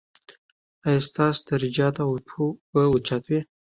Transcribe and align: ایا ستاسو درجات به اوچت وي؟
ایا 0.87 1.01
ستاسو 1.09 1.39
درجات 1.49 1.95
به 2.71 2.81
اوچت 2.91 3.23
وي؟ 3.29 3.39